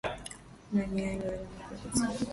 [0.73, 2.23] Na ni yale yale mapenzi